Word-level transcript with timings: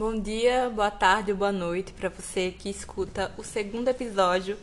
Bom 0.00 0.18
dia, 0.18 0.72
boa 0.74 0.90
tarde 0.90 1.30
ou 1.30 1.36
boa 1.36 1.52
noite 1.52 1.92
para 1.92 2.08
você 2.08 2.50
que 2.58 2.70
escuta 2.70 3.30
o 3.36 3.44
segundo 3.44 3.86
episódio 3.88 4.56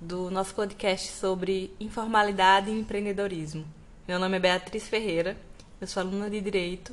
do 0.00 0.32
nosso 0.32 0.52
podcast 0.52 1.12
sobre 1.12 1.72
informalidade 1.78 2.72
e 2.72 2.80
empreendedorismo. 2.80 3.64
Meu 4.08 4.18
nome 4.18 4.36
é 4.36 4.40
Beatriz 4.40 4.88
Ferreira, 4.88 5.36
eu 5.80 5.86
sou 5.86 6.00
aluna 6.00 6.28
de 6.28 6.40
Direito 6.40 6.92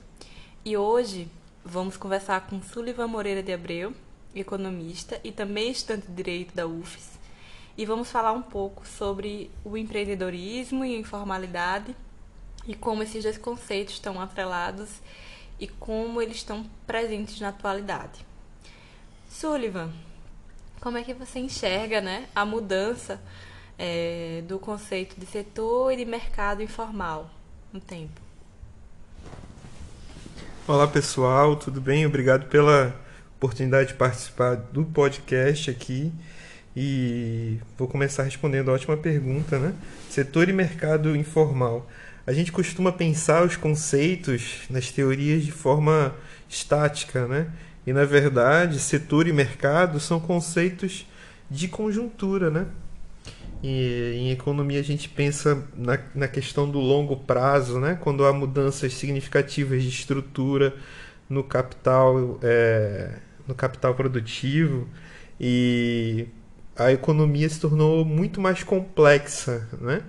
e 0.64 0.78
hoje 0.78 1.28
vamos 1.66 1.98
conversar 1.98 2.42
com 2.42 2.62
Sullivan 2.62 3.08
Moreira 3.08 3.42
de 3.42 3.52
Abreu, 3.52 3.96
economista 4.36 5.20
e 5.24 5.32
também 5.32 5.72
estudante 5.72 6.06
de 6.06 6.14
Direito 6.14 6.54
da 6.54 6.68
UFES, 6.68 7.18
e 7.76 7.84
vamos 7.84 8.12
falar 8.12 8.34
um 8.34 8.44
pouco 8.44 8.88
sobre 8.88 9.50
o 9.66 9.76
empreendedorismo 9.76 10.86
e 10.86 10.96
a 10.96 11.00
informalidade 11.00 11.96
e 12.68 12.76
como 12.76 13.02
esses 13.02 13.24
dois 13.24 13.40
conceitos 13.40 13.96
estão 13.96 14.22
atrelados 14.22 15.02
e 15.62 15.68
como 15.68 16.20
eles 16.20 16.38
estão 16.38 16.66
presentes 16.88 17.40
na 17.40 17.50
atualidade. 17.50 18.26
Sullivan, 19.30 19.92
como 20.82 20.98
é 20.98 21.04
que 21.04 21.14
você 21.14 21.38
enxerga 21.38 22.02
né, 22.02 22.26
a 22.34 22.44
mudança 22.44 23.22
é, 23.78 24.44
do 24.48 24.58
conceito 24.58 25.20
de 25.20 25.26
setor 25.28 25.94
e 25.94 25.98
de 25.98 26.06
mercado 26.06 26.64
informal 26.64 27.30
no 27.72 27.80
tempo? 27.80 28.20
Olá 30.68 30.88
pessoal, 30.88 31.56
tudo 31.56 31.80
bem? 31.80 32.08
Obrigado 32.08 32.48
pela 32.48 33.00
oportunidade 33.38 33.90
de 33.90 33.94
participar 33.94 34.56
do 34.56 34.84
podcast 34.84 35.70
aqui. 35.70 36.12
E 36.76 37.60
vou 37.78 37.88
começar 37.88 38.24
respondendo 38.24 38.72
a 38.72 38.74
ótima 38.74 38.98
pergunta, 38.98 39.60
né? 39.60 39.76
Setor 40.10 40.50
e 40.50 40.54
mercado 40.54 41.16
informal. 41.16 41.88
A 42.26 42.34
gente 42.34 42.52
costuma 42.52 42.92
pensar 42.92 43.44
os 43.44 43.56
conceitos 43.56 44.62
nas 44.70 44.92
teorias 44.92 45.44
de 45.44 45.52
forma 45.52 46.16
estática, 46.48 47.28
né? 47.28 47.52
E 47.86 47.92
na 47.92 48.06
verdade, 48.06 48.80
setor 48.80 49.28
e 49.28 49.34
mercado 49.34 50.00
são 50.00 50.20
conceitos 50.20 51.08
de 51.50 51.68
conjuntura, 51.68 52.52
né? 52.52 52.68
E 53.64 54.14
em 54.16 54.32
economia 54.32 54.80
a 54.80 54.84
gente 54.84 55.10
pensa 55.10 55.68
na, 55.76 56.00
na 56.16 56.28
questão 56.28 56.70
do 56.70 56.80
longo 56.80 57.18
prazo, 57.18 57.80
né? 57.80 57.98
Quando 58.00 58.26
há 58.26 58.34
mudanças 58.34 58.94
significativas 58.94 59.82
de 59.82 59.90
estrutura 59.90 60.76
no 61.30 61.44
capital, 61.44 62.40
é, 62.44 63.18
no 63.48 63.56
capital 63.56 63.96
produtivo 63.96 64.88
e 65.40 66.28
a 66.76 66.92
economia 66.92 67.50
se 67.50 67.60
tornou 67.60 68.06
muito 68.06 68.40
mais 68.40 68.64
complexa, 68.64 69.68
né? 69.80 70.02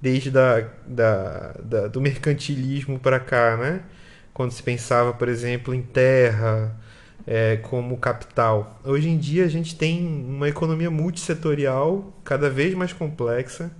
Desde 0.00 0.30
da, 0.30 0.60
da, 0.86 1.52
da 1.62 1.88
do 1.88 2.00
mercantilismo 2.00 2.98
para 2.98 3.18
cá, 3.18 3.56
né? 3.56 3.82
Quando 4.34 4.52
se 4.52 4.62
pensava, 4.62 5.12
por 5.14 5.28
exemplo, 5.28 5.74
em 5.74 5.82
terra 5.82 6.76
é, 7.26 7.56
como 7.56 7.96
capital. 7.96 8.80
Hoje 8.84 9.08
em 9.08 9.18
dia 9.18 9.44
a 9.44 9.48
gente 9.48 9.74
tem 9.74 10.06
uma 10.06 10.48
economia 10.48 10.90
multissetorial 10.90 12.14
cada 12.24 12.48
vez 12.48 12.74
mais 12.74 12.92
complexa, 12.92 13.70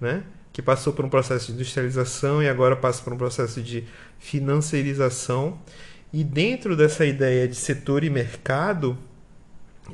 né? 0.00 0.22
Que 0.52 0.62
passou 0.62 0.92
por 0.92 1.04
um 1.04 1.08
processo 1.08 1.46
de 1.46 1.52
industrialização 1.54 2.42
e 2.42 2.48
agora 2.48 2.76
passa 2.76 3.02
por 3.02 3.12
um 3.12 3.16
processo 3.16 3.60
de 3.60 3.84
financiarização. 4.18 5.58
E 6.12 6.22
dentro 6.22 6.76
dessa 6.76 7.04
ideia 7.04 7.48
de 7.48 7.56
setor 7.56 8.04
e 8.04 8.10
mercado, 8.10 8.96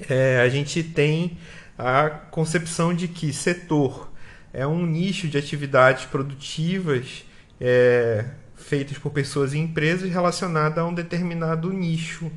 é, 0.09 0.41
a 0.41 0.49
gente 0.51 0.83
tem 0.83 1.39
a 1.79 2.11
concepção 2.11 2.93
de 2.93 3.09
que 3.09 3.33
setor 3.33 4.10
é 4.53 4.67
um 4.67 4.85
nicho 4.85 5.29
de 5.29 5.39
atividades 5.39 6.05
produtivas 6.05 7.25
é, 7.61 8.25
feitas 8.55 8.99
por 8.99 9.11
pessoas 9.11 9.53
e 9.53 9.59
empresas 9.59 10.11
relacionada 10.11 10.81
a 10.81 10.87
um 10.87 10.95
determinado 10.95 11.73
nicho 11.73 12.31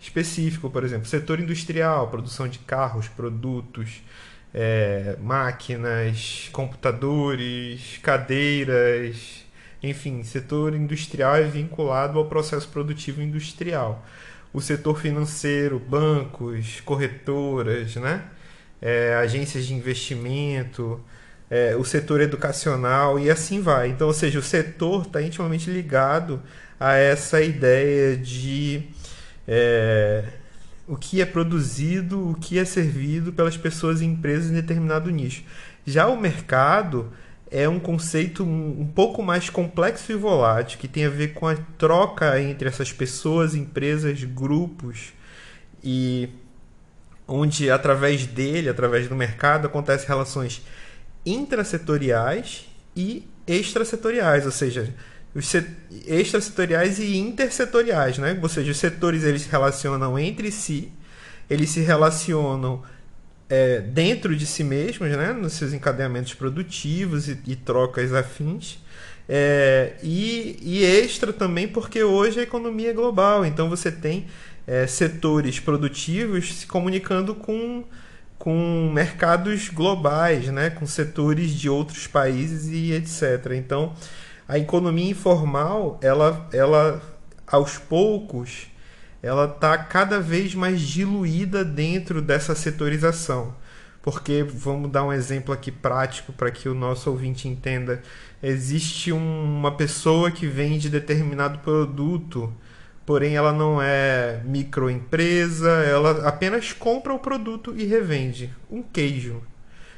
específico, 0.00 0.70
por 0.70 0.84
exemplo, 0.84 1.06
setor 1.06 1.40
industrial, 1.40 2.08
produção 2.08 2.48
de 2.48 2.58
carros, 2.60 3.08
produtos, 3.08 4.02
é, 4.54 5.16
máquinas, 5.20 6.48
computadores, 6.52 7.98
cadeiras, 8.02 9.44
enfim, 9.82 10.22
setor 10.22 10.74
industrial 10.74 11.36
é 11.36 11.42
vinculado 11.42 12.18
ao 12.18 12.26
processo 12.26 12.68
produtivo 12.68 13.22
industrial. 13.22 14.04
O 14.52 14.60
setor 14.60 14.98
financeiro, 14.98 15.78
bancos, 15.78 16.80
corretoras, 16.80 17.96
né? 17.96 18.24
é, 18.80 19.14
agências 19.14 19.66
de 19.66 19.74
investimento, 19.74 21.00
é, 21.50 21.74
o 21.76 21.84
setor 21.84 22.20
educacional 22.20 23.18
e 23.18 23.30
assim 23.30 23.60
vai. 23.60 23.88
Então, 23.88 24.06
ou 24.06 24.14
seja, 24.14 24.38
o 24.38 24.42
setor 24.42 25.02
está 25.06 25.22
intimamente 25.22 25.70
ligado 25.70 26.42
a 26.78 26.94
essa 26.94 27.40
ideia 27.40 28.16
de 28.16 28.82
é, 29.46 30.24
o 30.86 30.96
que 30.96 31.20
é 31.20 31.26
produzido, 31.26 32.30
o 32.30 32.34
que 32.34 32.58
é 32.58 32.64
servido 32.64 33.32
pelas 33.32 33.56
pessoas 33.56 34.00
e 34.00 34.04
empresas 34.04 34.50
em 34.50 34.54
determinado 34.54 35.10
nicho. 35.10 35.42
Já 35.86 36.06
o 36.06 36.20
mercado 36.20 37.12
é 37.50 37.68
um 37.68 37.80
conceito 37.80 38.44
um 38.44 38.86
pouco 38.94 39.22
mais 39.22 39.48
complexo 39.48 40.12
e 40.12 40.14
volátil, 40.14 40.78
que 40.78 40.86
tem 40.86 41.06
a 41.06 41.10
ver 41.10 41.28
com 41.28 41.46
a 41.46 41.56
troca 41.78 42.40
entre 42.40 42.68
essas 42.68 42.92
pessoas, 42.92 43.54
empresas, 43.54 44.22
grupos 44.22 45.12
e 45.82 46.28
onde 47.26 47.70
através 47.70 48.26
dele, 48.26 48.68
através 48.68 49.08
do 49.08 49.14
mercado, 49.14 49.66
acontecem 49.66 50.08
relações 50.08 50.62
intrasetoriais 51.30 52.66
e 52.96 53.24
extrasetoriais, 53.46 54.44
ou 54.44 54.52
seja, 54.52 54.94
os 55.34 55.52
extrasetoriais 56.06 56.98
e 56.98 57.16
intersetoriais, 57.16 58.18
né? 58.18 58.38
Ou 58.42 58.48
seja, 58.48 58.70
os 58.70 58.76
setores 58.78 59.24
eles 59.24 59.42
se 59.42 59.48
relacionam 59.48 60.18
entre 60.18 60.50
si, 60.50 60.90
eles 61.48 61.70
se 61.70 61.80
relacionam 61.80 62.82
é, 63.48 63.80
dentro 63.80 64.34
de 64.36 64.46
si 64.46 64.64
mesmos, 64.64 65.10
né? 65.10 65.32
Nos 65.32 65.54
seus 65.54 65.72
encadeamentos 65.72 66.34
produtivos 66.34 67.28
e, 67.28 67.38
e 67.46 67.56
trocas 67.56 68.12
afins. 68.12 68.78
É, 69.28 69.92
e, 70.02 70.58
e 70.62 70.84
extra 70.84 71.32
também 71.34 71.68
porque 71.68 72.02
hoje 72.02 72.40
a 72.40 72.42
economia 72.42 72.90
é 72.90 72.94
global, 72.94 73.44
então 73.44 73.68
você 73.68 73.92
tem 73.92 74.26
é, 74.66 74.86
setores 74.86 75.60
produtivos 75.60 76.54
se 76.54 76.66
comunicando 76.66 77.34
com, 77.34 77.84
com 78.38 78.90
mercados 78.92 79.68
globais, 79.68 80.48
né? 80.48 80.70
com 80.70 80.86
setores 80.86 81.50
de 81.50 81.68
outros 81.68 82.06
países 82.06 82.68
e 82.68 82.92
etc. 82.92 83.52
Então, 83.56 83.94
a 84.46 84.58
economia 84.58 85.10
informal, 85.10 85.98
ela, 86.00 86.48
ela 86.52 87.02
aos 87.46 87.76
poucos, 87.76 88.68
ela 89.22 89.46
está 89.46 89.76
cada 89.76 90.20
vez 90.20 90.54
mais 90.54 90.80
diluída 90.80 91.64
dentro 91.64 92.22
dessa 92.22 92.54
setorização. 92.54 93.54
Porque, 94.00 94.42
vamos 94.42 94.90
dar 94.90 95.04
um 95.04 95.12
exemplo 95.12 95.52
aqui 95.52 95.72
prático 95.72 96.32
para 96.32 96.50
que 96.50 96.68
o 96.68 96.74
nosso 96.74 97.10
ouvinte 97.10 97.48
entenda: 97.48 98.00
existe 98.42 99.12
um, 99.12 99.58
uma 99.58 99.72
pessoa 99.72 100.30
que 100.30 100.46
vende 100.46 100.88
determinado 100.88 101.58
produto 101.58 102.52
porém 103.08 103.36
ela 103.36 103.54
não 103.54 103.80
é 103.80 104.42
microempresa, 104.44 105.70
ela 105.70 106.28
apenas 106.28 106.74
compra 106.74 107.14
o 107.14 107.18
produto 107.18 107.72
e 107.74 107.86
revende. 107.86 108.54
Um 108.70 108.82
queijo. 108.82 109.40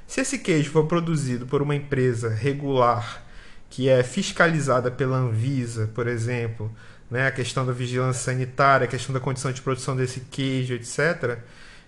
Se 0.07 0.21
esse 0.21 0.39
queijo 0.39 0.71
for 0.71 0.87
produzido 0.87 1.45
por 1.45 1.61
uma 1.61 1.75
empresa 1.75 2.29
regular, 2.29 3.25
que 3.69 3.89
é 3.89 4.05
fiscalizada 4.05 4.93
pela 4.93 5.17
Anvisa, 5.17 5.91
por 5.93 6.07
exemplo, 6.07 6.71
né, 7.11 7.27
a 7.27 7.33
questão 7.33 7.67
da 7.67 7.73
vigilância 7.73 8.33
sanitária, 8.33 8.85
a 8.85 8.89
questão 8.89 9.13
da 9.13 9.19
condição 9.19 9.51
de 9.51 9.61
produção 9.61 9.97
desse 9.97 10.21
queijo, 10.31 10.75
etc., 10.75 11.37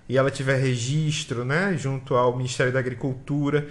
e 0.08 0.18
ela 0.18 0.28
tiver 0.28 0.56
registro 0.56 1.44
né, 1.44 1.76
junto 1.78 2.16
ao 2.16 2.36
Ministério 2.36 2.72
da 2.72 2.80
Agricultura, 2.80 3.68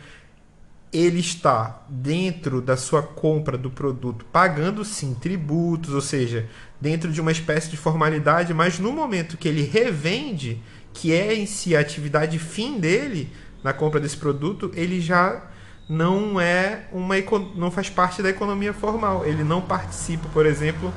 ele 0.91 1.19
está 1.19 1.83
dentro 1.87 2.61
da 2.61 2.75
sua 2.75 3.01
compra 3.01 3.57
do 3.57 3.69
produto 3.69 4.25
pagando 4.25 4.83
sim 4.83 5.13
tributos, 5.13 5.93
ou 5.93 6.01
seja, 6.01 6.49
dentro 6.79 7.11
de 7.11 7.21
uma 7.21 7.31
espécie 7.31 7.69
de 7.69 7.77
formalidade, 7.77 8.53
mas 8.53 8.77
no 8.77 8.91
momento 8.91 9.37
que 9.37 9.47
ele 9.47 9.63
revende, 9.63 10.61
que 10.93 11.13
é 11.13 11.33
em 11.33 11.45
si 11.45 11.75
a 11.75 11.79
atividade 11.79 12.37
fim 12.37 12.79
dele 12.79 13.31
na 13.63 13.71
compra 13.71 13.99
desse 13.99 14.17
produto, 14.17 14.71
ele 14.73 14.99
já 14.99 15.49
não 15.87 16.39
é 16.39 16.87
uma 16.91 17.15
não 17.55 17.69
faz 17.69 17.89
parte 17.89 18.21
da 18.21 18.29
economia 18.29 18.73
formal. 18.73 19.25
Ele 19.25 19.43
não 19.43 19.61
participa, 19.61 20.27
por 20.29 20.45
exemplo, 20.45 20.93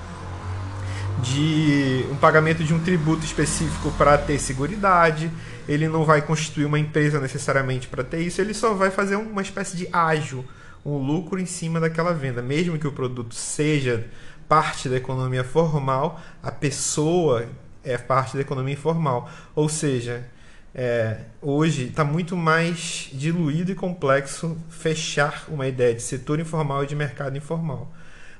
de 1.22 2.05
um 2.11 2.16
pagamento 2.16 2.64
de 2.64 2.75
um 2.75 2.81
tributo 2.81 3.25
específico 3.25 3.90
para 3.93 4.19
ter 4.19 4.38
seguridade 4.38 5.31
ele 5.69 5.88
não 5.88 6.05
vai 6.05 6.22
constituir 6.22 6.66
uma 6.66 6.78
empresa 6.78 7.20
necessariamente 7.20 7.88
para 7.88 8.05
ter 8.05 8.20
isso, 8.20 8.40
ele 8.40 8.55
só 8.55 8.75
vai 8.75 8.90
fazer 8.90 9.16
uma 9.16 9.43
espécie 9.43 9.76
de 9.76 9.88
ágio, 9.93 10.44
um 10.84 10.96
lucro 10.99 11.40
em 11.40 11.46
cima 11.46 11.81
daquela 11.81 12.12
venda. 12.12 12.43
Mesmo 12.43 12.78
que 12.78 12.87
o 12.87 12.93
produto 12.93 13.34
seja 13.34 14.06
parte 14.49 14.88
da 14.88 14.96
economia 14.96 15.43
formal, 15.43 16.20
a 16.43 16.52
pessoa 16.52 17.46
é 17.82 17.96
parte 17.96 18.34
da 18.34 18.43
economia 18.43 18.75
informal. 18.75 19.31
Ou 19.55 19.69
seja, 19.69 20.26
é, 20.75 21.20
hoje 21.40 21.84
está 21.84 22.05
muito 22.05 22.37
mais 22.37 23.08
diluído 23.12 23.72
e 23.72 23.75
complexo 23.75 24.58
fechar 24.69 25.44
uma 25.49 25.66
ideia 25.66 25.94
de 25.94 26.02
setor 26.02 26.38
informal 26.40 26.84
e 26.84 26.87
de 26.87 26.94
mercado 26.94 27.38
informal. 27.38 27.90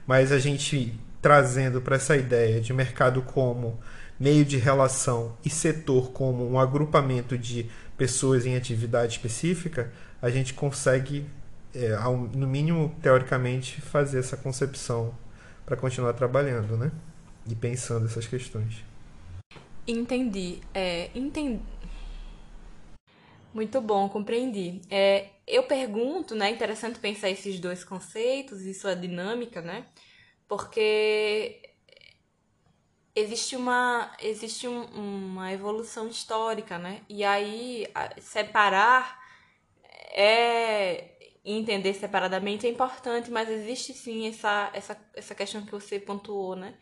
Mas 0.07 0.31
a 0.31 0.39
gente 0.39 0.93
trazendo 1.25 1.81
para 1.81 1.97
essa 1.97 2.15
ideia 2.15 2.61
de 2.61 2.71
mercado 2.75 3.23
como 3.23 3.81
meio 4.21 4.45
de 4.45 4.59
relação 4.59 5.35
e 5.43 5.49
setor 5.49 6.13
como 6.13 6.47
um 6.47 6.59
agrupamento 6.59 7.39
de 7.39 7.71
pessoas 7.97 8.45
em 8.45 8.55
atividade 8.55 9.15
específica, 9.15 9.91
a 10.21 10.29
gente 10.29 10.53
consegue, 10.53 11.25
é, 11.75 11.97
no 12.35 12.47
mínimo 12.47 12.95
teoricamente, 13.01 13.81
fazer 13.81 14.19
essa 14.19 14.37
concepção 14.37 15.15
para 15.65 15.79
continuar 15.79 16.13
trabalhando, 16.13 16.77
né? 16.77 16.93
E 17.49 17.55
pensando 17.55 18.05
essas 18.05 18.27
questões. 18.27 18.85
Entendi. 19.89 20.59
É, 20.75 21.09
entendi. 21.15 21.63
Muito 23.55 23.81
bom, 23.81 24.11
compreendi. 24.11 24.83
É, 24.91 25.29
eu 25.47 25.63
pergunto, 25.63 26.35
né? 26.35 26.51
Interessante 26.51 26.99
pensar 26.99 27.31
esses 27.31 27.59
dois 27.59 27.83
conceitos 27.83 28.61
e 28.61 28.75
sua 28.75 28.95
dinâmica, 28.95 29.63
né? 29.63 29.87
Porque 30.49 31.63
existe 33.15 33.57
uma 33.57 34.13
existe 34.21 34.67
um, 34.67 34.85
uma 34.85 35.53
evolução 35.53 36.09
histórica, 36.09 36.79
né? 36.79 37.03
E 37.09 37.25
aí 37.25 37.87
separar 38.21 39.23
é 40.13 41.11
entender 41.45 41.95
separadamente 41.95 42.67
é 42.67 42.71
importante, 42.71 43.31
mas 43.31 43.49
existe 43.49 43.93
sim 43.93 44.29
essa 44.29 44.71
essa 44.75 44.97
essa 45.15 45.35
questão 45.35 45.65
que 45.65 45.73
você 45.73 45.99
pontuou, 45.99 46.57
né? 46.57 46.75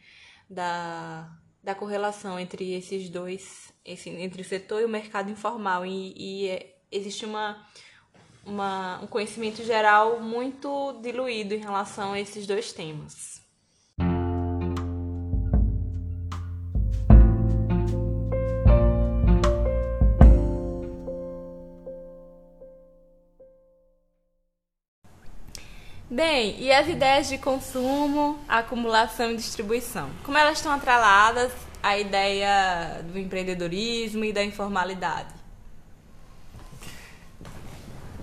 Da 0.49 1.31
da 1.62 1.75
correlação 1.76 2.41
entre 2.41 2.73
esses 2.75 3.08
dois, 3.08 3.73
esse, 3.85 4.11
entre 4.11 4.43
o 4.43 4.44
setor 4.44 4.81
e 4.82 4.85
o 4.85 4.88
mercado 4.88 5.31
informal 5.31 5.87
e, 5.87 6.12
e 6.17 6.49
é, 6.49 6.76
existe 6.91 7.25
uma 7.25 7.65
uma, 8.44 9.00
um 9.00 9.06
conhecimento 9.06 9.62
geral 9.62 10.20
muito 10.20 10.99
diluído 11.00 11.55
em 11.55 11.58
relação 11.58 12.12
a 12.12 12.20
esses 12.20 12.47
dois 12.47 12.73
temas. 12.73 13.42
Bem, 26.25 26.55
e 26.61 26.71
as 26.71 26.87
ideias 26.87 27.29
de 27.29 27.37
consumo, 27.37 28.39
acumulação 28.49 29.33
e 29.33 29.37
distribuição? 29.37 30.09
Como 30.23 30.39
elas 30.39 30.59
estão 30.59 30.71
atreladas 30.71 31.51
à 31.83 31.99
ideia 31.99 33.03
do 33.13 33.19
empreendedorismo 33.19 34.25
e 34.25 34.33
da 34.33 34.45
informalidade? 34.45 35.35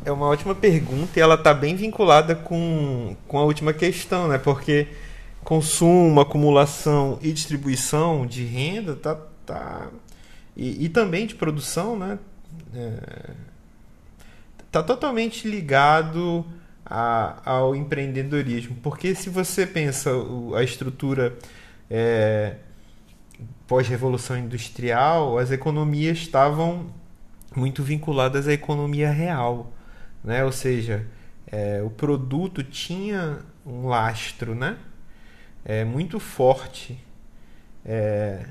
É 0.05 0.11
uma 0.13 0.27
ótima 0.27 0.55
pergunta 0.55 1.19
e 1.19 1.21
ela 1.21 1.35
está 1.35 1.53
bem 1.53 1.75
vinculada 1.75 2.37
com, 2.37 3.17
com 3.27 3.37
a 3.37 3.43
última 3.43 3.73
questão, 3.73 4.29
né? 4.29 4.37
Porque 4.37 4.87
consumo, 5.43 6.21
acumulação 6.21 7.19
e 7.21 7.33
distribuição 7.33 8.25
de 8.25 8.45
renda 8.45 8.95
tá, 8.95 9.17
tá 9.45 9.89
e, 10.55 10.85
e 10.85 10.87
também 10.87 11.27
de 11.27 11.35
produção, 11.35 11.99
né? 11.99 12.17
É, 12.73 13.31
tá 14.71 14.81
totalmente 14.81 15.45
ligado 15.45 16.45
a, 16.89 17.41
ao 17.45 17.75
empreendedorismo. 17.75 18.75
Porque 18.81 19.13
se 19.13 19.29
você 19.29 19.67
pensa 19.67 20.11
a 20.55 20.63
estrutura 20.63 21.37
é, 21.89 22.55
pós-revolução 23.67 24.37
industrial, 24.37 25.37
as 25.37 25.51
economias 25.51 26.17
estavam 26.17 26.87
muito 27.55 27.83
vinculadas 27.83 28.47
à 28.47 28.53
economia 28.53 29.11
real. 29.11 29.71
Né? 30.23 30.43
Ou 30.43 30.51
seja, 30.51 31.05
é, 31.47 31.81
o 31.83 31.89
produto 31.89 32.63
tinha 32.63 33.39
um 33.65 33.87
lastro 33.87 34.55
né? 34.55 34.77
é, 35.63 35.83
muito 35.83 36.19
forte 36.19 36.99
é, 37.85 38.45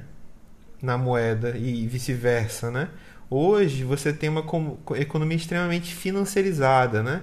na 0.80 0.96
moeda 0.96 1.56
e 1.56 1.86
vice-versa. 1.86 2.70
Né? 2.70 2.88
Hoje 3.28 3.84
você 3.84 4.12
tem 4.12 4.28
uma 4.28 4.44
economia 4.96 5.36
extremamente 5.36 5.94
financiarizada, 5.94 7.02
né? 7.02 7.22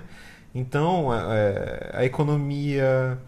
Então, 0.56 1.14
é, 1.14 1.92
a 1.94 2.06
economia 2.06 3.20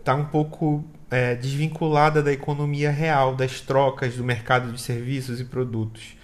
está 0.00 0.12
um 0.16 0.24
pouco 0.24 0.84
é, 1.08 1.36
desvinculada 1.36 2.20
da 2.20 2.32
economia 2.32 2.90
real, 2.90 3.36
das 3.36 3.60
trocas 3.60 4.16
do 4.16 4.24
mercado 4.24 4.72
de 4.72 4.80
serviços 4.80 5.40
e 5.40 5.44
produtos. 5.44 6.16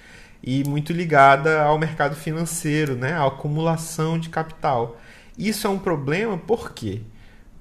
E 0.43 0.65
muito 0.65 0.93
ligada 0.93 1.63
ao 1.63 1.79
mercado 1.79 2.17
financeiro, 2.17 2.97
né? 2.97 3.13
à 3.13 3.25
acumulação 3.25 4.19
de 4.19 4.29
capital. 4.29 5.01
Isso 5.39 5.69
é 5.69 5.71
um 5.71 5.79
problema 5.79 6.37
por 6.37 6.73
quê? 6.73 7.03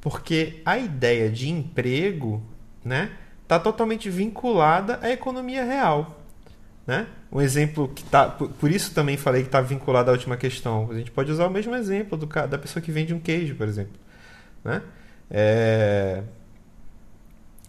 Porque 0.02 0.62
a 0.66 0.76
ideia 0.76 1.30
de 1.30 1.50
emprego 1.50 2.42
está 2.80 2.90
né, 2.90 3.12
tá 3.48 3.60
totalmente 3.60 4.10
vinculada 4.10 5.00
à 5.02 5.12
economia 5.12 5.64
real. 5.64 6.23
Né? 6.86 7.08
Um 7.32 7.40
exemplo 7.40 7.88
que 7.88 8.04
tá. 8.04 8.28
Por 8.30 8.70
isso 8.70 8.94
também 8.94 9.16
falei 9.16 9.42
que 9.42 9.48
está 9.48 9.62
vinculado 9.62 10.10
à 10.10 10.14
última 10.14 10.36
questão. 10.36 10.90
A 10.92 10.96
gente 10.96 11.12
pode 11.12 11.32
usar 11.32 11.48
o 11.48 11.50
mesmo 11.50 11.74
exemplo 11.76 12.18
do, 12.18 12.26
da 12.26 12.58
pessoa 12.58 12.84
que 12.84 12.92
vende 12.92 13.14
um 13.14 13.20
queijo, 13.20 13.56
por 13.56 13.68
exemplo. 13.68 13.94
Né? 14.64 14.82
É, 15.32 16.24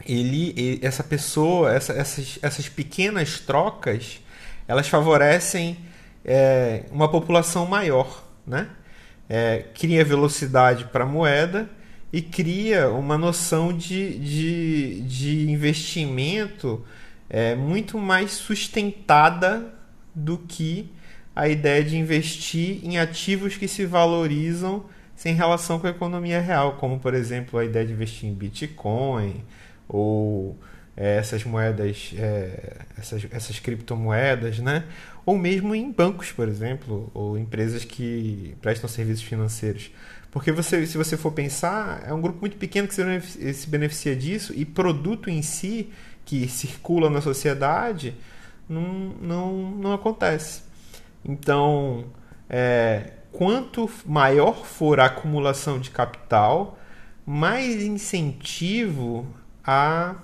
ele, 0.04 0.80
essa 0.82 1.04
pessoa, 1.04 1.72
essa, 1.72 1.92
essas, 1.92 2.38
essas 2.42 2.68
pequenas 2.68 3.38
trocas, 3.38 4.20
elas 4.66 4.88
favorecem 4.88 5.78
é, 6.24 6.84
uma 6.90 7.08
população 7.08 7.66
maior. 7.66 8.24
Né? 8.44 8.68
É, 9.28 9.64
cria 9.74 10.04
velocidade 10.04 10.86
para 10.86 11.04
a 11.04 11.06
moeda 11.06 11.70
e 12.12 12.20
cria 12.20 12.90
uma 12.90 13.16
noção 13.16 13.72
de, 13.72 14.18
de, 14.18 15.00
de 15.02 15.50
investimento 15.50 16.84
é 17.36 17.56
muito 17.56 17.98
mais 17.98 18.30
sustentada 18.30 19.74
do 20.14 20.38
que 20.38 20.88
a 21.34 21.48
ideia 21.48 21.82
de 21.82 21.96
investir 21.96 22.78
em 22.84 22.96
ativos 22.96 23.56
que 23.56 23.66
se 23.66 23.84
valorizam 23.84 24.84
sem 25.16 25.34
relação 25.34 25.80
com 25.80 25.88
a 25.88 25.90
economia 25.90 26.40
real, 26.40 26.76
como 26.76 27.00
por 27.00 27.12
exemplo 27.12 27.58
a 27.58 27.64
ideia 27.64 27.84
de 27.84 27.92
investir 27.92 28.28
em 28.28 28.32
Bitcoin 28.32 29.42
ou 29.88 30.56
é, 30.96 31.16
essas 31.16 31.42
moedas, 31.42 32.14
é, 32.16 32.76
essas, 32.96 33.26
essas 33.32 33.58
criptomoedas, 33.58 34.60
né? 34.60 34.84
ou 35.26 35.36
mesmo 35.36 35.74
em 35.74 35.90
bancos, 35.90 36.30
por 36.30 36.46
exemplo, 36.46 37.10
ou 37.12 37.36
empresas 37.36 37.84
que 37.84 38.54
prestam 38.62 38.88
serviços 38.88 39.24
financeiros. 39.24 39.90
Porque 40.30 40.52
você, 40.52 40.86
se 40.86 40.96
você 40.96 41.16
for 41.16 41.32
pensar, 41.32 42.04
é 42.06 42.12
um 42.12 42.20
grupo 42.20 42.38
muito 42.40 42.56
pequeno 42.56 42.86
que 42.86 42.94
se 42.94 43.68
beneficia 43.68 44.14
disso 44.14 44.52
e 44.54 44.64
produto 44.64 45.28
em 45.28 45.42
si 45.42 45.90
que 46.24 46.48
circula 46.48 47.10
na 47.10 47.20
sociedade 47.20 48.14
não, 48.68 48.82
não, 49.20 49.52
não 49.72 49.92
acontece. 49.92 50.62
Então, 51.24 52.04
é, 52.48 53.12
quanto 53.32 53.90
maior 54.06 54.64
for 54.64 55.00
a 55.00 55.06
acumulação 55.06 55.78
de 55.78 55.90
capital, 55.90 56.78
mais 57.26 57.82
incentivo 57.82 59.26
a, 59.64 60.16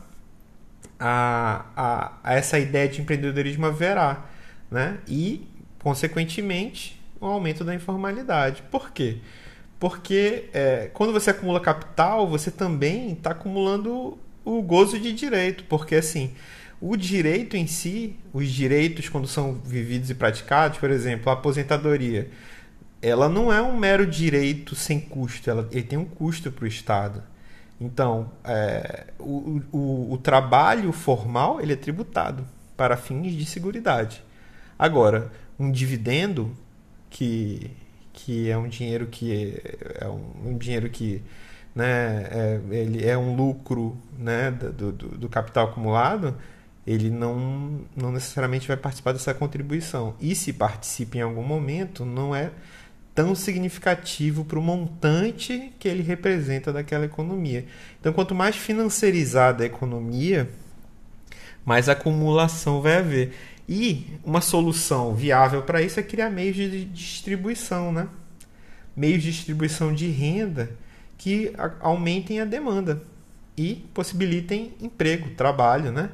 a, 0.98 1.64
a, 1.76 2.12
a 2.22 2.34
essa 2.34 2.58
ideia 2.58 2.88
de 2.88 3.00
empreendedorismo 3.00 3.66
haverá. 3.66 4.24
Né? 4.70 4.98
E, 5.08 5.46
consequentemente, 5.82 7.00
o 7.20 7.26
um 7.26 7.30
aumento 7.30 7.64
da 7.64 7.74
informalidade. 7.74 8.62
Por 8.70 8.92
quê? 8.92 9.18
Porque 9.78 10.50
é, 10.52 10.90
quando 10.92 11.12
você 11.12 11.30
acumula 11.30 11.58
capital, 11.58 12.28
você 12.28 12.50
também 12.50 13.12
está 13.12 13.30
acumulando 13.30 14.18
o 14.44 14.62
gozo 14.62 14.98
de 14.98 15.12
direito, 15.12 15.64
porque 15.64 15.96
assim, 15.96 16.32
o 16.80 16.96
direito 16.96 17.56
em 17.56 17.66
si, 17.66 18.16
os 18.32 18.50
direitos 18.50 19.08
quando 19.08 19.28
são 19.28 19.54
vividos 19.54 20.10
e 20.10 20.14
praticados, 20.14 20.78
por 20.78 20.90
exemplo, 20.90 21.30
a 21.30 21.34
aposentadoria, 21.34 22.30
ela 23.02 23.28
não 23.28 23.52
é 23.52 23.60
um 23.62 23.76
mero 23.76 24.06
direito 24.06 24.74
sem 24.74 25.00
custo, 25.00 25.48
ela, 25.50 25.68
ele 25.72 25.82
tem 25.82 25.98
um 25.98 26.04
custo 26.04 26.50
para 26.50 26.64
o 26.64 26.68
Estado. 26.68 27.22
Então, 27.80 28.30
é, 28.44 29.06
o, 29.18 29.62
o, 29.72 30.12
o, 30.12 30.18
trabalho 30.18 30.92
formal 30.92 31.60
ele 31.62 31.72
é 31.72 31.76
tributado 31.76 32.46
para 32.76 32.96
fins 32.96 33.32
de 33.34 33.46
seguridade. 33.46 34.22
Agora, 34.78 35.32
um 35.58 35.70
dividendo 35.70 36.54
que, 37.08 37.70
que 38.12 38.50
é 38.50 38.56
um 38.56 38.68
dinheiro 38.68 39.06
que 39.06 39.32
é, 39.32 40.04
é 40.04 40.08
um, 40.08 40.50
um 40.50 40.58
dinheiro 40.58 40.90
que 40.90 41.22
né, 41.74 42.26
é, 42.30 42.60
ele 42.70 43.06
é 43.06 43.16
um 43.16 43.34
lucro 43.34 43.96
né, 44.18 44.50
do, 44.50 44.92
do, 44.92 45.08
do, 45.08 45.28
capital 45.28 45.68
acumulado, 45.68 46.36
ele 46.86 47.10
não, 47.10 47.80
não 47.96 48.10
necessariamente 48.10 48.66
vai 48.66 48.76
participar 48.76 49.12
dessa 49.12 49.32
contribuição. 49.32 50.14
E 50.20 50.34
se 50.34 50.52
participa 50.52 51.18
em 51.18 51.22
algum 51.22 51.42
momento, 51.42 52.04
não 52.04 52.34
é 52.34 52.50
tão 53.14 53.34
significativo 53.34 54.44
para 54.44 54.58
o 54.58 54.62
montante 54.62 55.72
que 55.78 55.88
ele 55.88 56.02
representa 56.02 56.72
daquela 56.72 57.04
economia. 57.04 57.66
Então, 58.00 58.12
quanto 58.12 58.34
mais 58.34 58.56
financiarizada 58.56 59.62
a 59.62 59.66
economia, 59.66 60.48
mais 61.64 61.88
acumulação 61.88 62.80
vai 62.80 62.96
haver. 62.96 63.34
E 63.68 64.18
uma 64.24 64.40
solução 64.40 65.14
viável 65.14 65.62
para 65.62 65.80
isso 65.80 66.00
é 66.00 66.02
criar 66.02 66.30
meios 66.30 66.56
de 66.56 66.84
distribuição, 66.86 67.92
né? 67.92 68.08
Meios 68.96 69.22
de 69.22 69.30
distribuição 69.30 69.94
de 69.94 70.08
renda 70.08 70.70
que 71.20 71.52
aumentem 71.80 72.40
a 72.40 72.46
demanda 72.46 73.02
e 73.54 73.86
possibilitem 73.92 74.72
emprego, 74.80 75.28
trabalho, 75.34 75.92
né? 75.92 76.08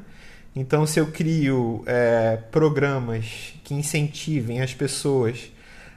Então, 0.54 0.84
se 0.84 0.98
eu 0.98 1.12
crio 1.12 1.84
é, 1.86 2.38
programas 2.50 3.54
que 3.62 3.72
incentivem 3.72 4.60
as 4.60 4.74
pessoas 4.74 5.52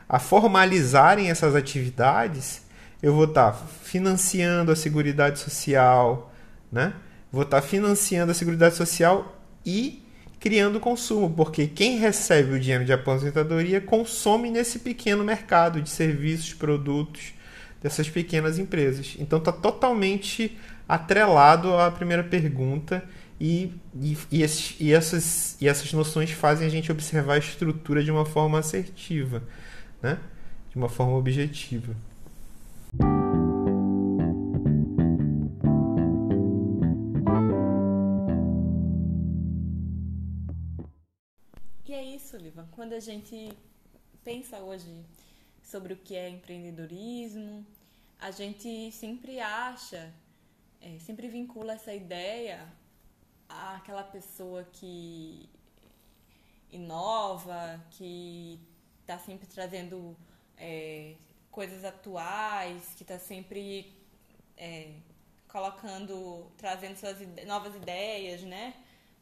a 0.07 0.19
formalizarem 0.19 1.31
essas 1.31 1.55
atividades, 1.55 2.61
eu 3.01 3.15
vou 3.15 3.23
estar 3.23 3.51
tá 3.51 3.57
financiando 3.81 4.71
a 4.71 4.75
Seguridade 4.75 5.39
Social, 5.39 6.31
né? 6.71 6.93
vou 7.31 7.41
estar 7.41 7.61
tá 7.61 7.67
financiando 7.67 8.31
a 8.31 8.35
Seguridade 8.35 8.75
Social 8.75 9.41
e 9.65 10.03
criando 10.39 10.79
consumo, 10.79 11.31
porque 11.31 11.65
quem 11.65 11.97
recebe 11.97 12.53
o 12.53 12.59
dinheiro 12.59 12.85
de 12.85 12.93
aposentadoria 12.93 13.81
consome 13.81 14.51
nesse 14.51 14.77
pequeno 14.77 15.23
mercado 15.23 15.81
de 15.81 15.89
serviços, 15.89 16.53
produtos 16.53 17.38
dessas 17.81 18.09
pequenas 18.09 18.59
empresas. 18.59 19.15
Então 19.19 19.39
está 19.39 19.51
totalmente 19.51 20.57
atrelado 20.87 21.73
à 21.73 21.91
primeira 21.91 22.23
pergunta 22.23 23.03
e, 23.39 23.71
e, 23.95 24.17
e, 24.31 24.45
e, 24.79 24.93
essas, 24.93 25.55
e 25.61 25.67
essas 25.67 25.93
noções 25.93 26.31
fazem 26.31 26.67
a 26.67 26.69
gente 26.69 26.91
observar 26.91 27.35
a 27.35 27.37
estrutura 27.37 28.03
de 28.03 28.11
uma 28.11 28.25
forma 28.25 28.59
assertiva, 28.59 29.43
né? 30.01 30.19
de 30.69 30.77
uma 30.77 30.89
forma 30.89 31.15
objetiva. 31.15 31.95
E 41.87 41.93
é 41.93 42.03
isso, 42.03 42.35
Liva. 42.37 42.67
Quando 42.71 42.93
a 42.93 42.99
gente 42.99 43.51
pensa 44.23 44.57
hoje 44.57 44.85
sobre 45.69 45.93
o 45.93 45.97
que 45.97 46.15
é 46.15 46.27
empreendedorismo, 46.29 47.65
a 48.19 48.31
gente 48.31 48.91
sempre 48.91 49.39
acha, 49.39 50.11
é, 50.81 50.97
sempre 50.99 51.27
vincula 51.27 51.73
essa 51.73 51.93
ideia 51.93 52.67
àquela 53.47 54.03
pessoa 54.03 54.63
que 54.73 55.47
inova, 56.71 57.79
que 57.91 58.59
está 59.01 59.19
sempre 59.19 59.47
trazendo 59.47 60.17
é, 60.57 61.15
coisas 61.51 61.85
atuais, 61.85 62.93
que 62.95 63.03
está 63.03 63.19
sempre 63.19 63.93
é, 64.57 64.93
colocando, 65.47 66.51
trazendo 66.57 66.97
suas 66.97 67.21
ide 67.21 67.45
novas 67.45 67.75
ideias, 67.75 68.41
né? 68.41 68.73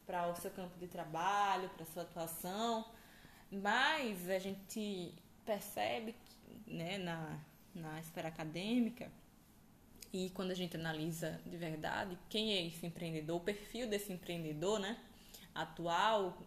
Para 0.06 0.27
o 0.32 0.36
seu 0.38 0.51
campo 0.51 0.77
de 0.80 0.88
trabalho, 0.88 1.70
para 1.70 1.86
sua 1.86 2.04
atuação. 2.04 2.86
Mas 3.51 4.30
a 4.30 4.39
gente 4.39 5.13
percebe, 5.46 6.13
né, 6.66 6.98
na, 6.98 7.39
na 7.74 8.00
esfera 8.00 8.27
acadêmica, 8.27 9.12
e 10.13 10.30
quando 10.32 10.51
a 10.51 10.56
gente 10.56 10.75
analisa 10.75 11.39
de 11.46 11.58
verdade 11.58 12.18
quem 12.30 12.54
é 12.54 12.66
esse 12.66 12.86
empreendedor, 12.86 13.38
o 13.38 13.44
perfil 13.44 13.88
desse 13.88 14.12
empreendedor, 14.12 14.80
né, 14.80 14.98
atual, 15.54 16.42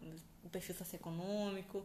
o 0.45 0.49
perfil 0.49 0.75
socioeconômico, 0.75 1.85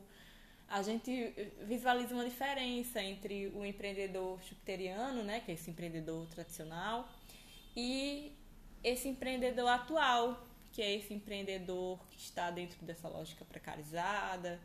a 0.67 0.81
gente 0.81 1.33
visualiza 1.67 2.13
uma 2.13 2.25
diferença 2.25 3.01
entre 3.01 3.47
o 3.47 3.65
empreendedor 3.65 4.41
jupiteriano, 4.41 5.23
né, 5.23 5.39
que 5.41 5.51
é 5.51 5.53
esse 5.53 5.69
empreendedor 5.69 6.27
tradicional, 6.27 7.09
e 7.75 8.31
esse 8.83 9.07
empreendedor 9.07 9.67
atual, 9.67 10.47
que 10.71 10.81
é 10.81 10.95
esse 10.95 11.13
empreendedor 11.13 11.99
que 12.09 12.17
está 12.17 12.49
dentro 12.51 12.83
dessa 12.85 13.07
lógica 13.07 13.45
precarizada, 13.45 14.59